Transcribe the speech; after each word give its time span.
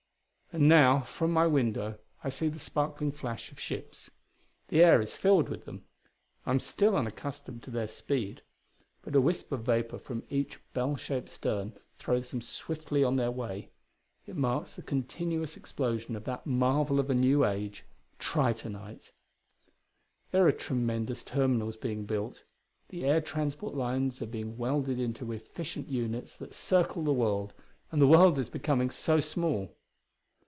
And 0.53 0.67
now 0.67 0.99
from 0.99 1.31
my 1.31 1.47
window 1.47 1.97
I 2.25 2.29
see 2.29 2.49
the 2.49 2.59
sparkling 2.59 3.13
flash 3.13 3.53
of 3.53 3.57
ships. 3.59 4.11
The 4.67 4.83
air 4.83 4.99
is 4.99 5.15
filled 5.15 5.47
with 5.47 5.63
them; 5.63 5.85
I 6.45 6.49
am 6.51 6.59
still 6.59 6.97
unaccustomed 6.97 7.63
to 7.63 7.71
their 7.71 7.87
speed. 7.87 8.41
But 9.01 9.15
a 9.15 9.21
wisp 9.21 9.53
of 9.53 9.61
vapor 9.63 9.97
from 9.97 10.23
each 10.29 10.59
bell 10.73 10.97
shaped 10.97 11.29
stern 11.29 11.77
throws 11.95 12.31
them 12.31 12.41
swiftly 12.41 13.01
on 13.01 13.15
their 13.15 13.31
way; 13.31 13.69
it 14.25 14.35
marks 14.35 14.75
the 14.75 14.81
continuous 14.81 15.55
explosion 15.55 16.17
of 16.17 16.25
that 16.25 16.45
marvel 16.45 16.99
of 16.99 17.09
a 17.09 17.15
new 17.15 17.45
age 17.45 17.85
tritonite! 18.19 19.13
There 20.31 20.45
are 20.47 20.51
tremendous 20.51 21.23
terminals 21.23 21.77
being 21.77 22.03
built; 22.03 22.43
the 22.89 23.05
air 23.05 23.21
transport 23.21 23.73
lines 23.73 24.21
are 24.21 24.25
being 24.25 24.57
welded 24.57 24.99
into 24.99 25.31
efficient 25.31 25.87
units 25.87 26.35
that 26.35 26.53
circle 26.53 27.05
the 27.05 27.13
world; 27.13 27.53
and 27.89 28.01
the 28.01 28.05
world 28.07 28.37
is 28.37 28.49
becoming 28.49 28.89
so 28.89 29.21
small! 29.21 29.73